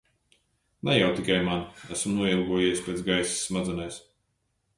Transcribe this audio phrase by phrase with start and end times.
[0.87, 1.61] Ne jau tikai man.
[1.97, 4.03] Esmu noilgojies pēc gaisa smadzenēs.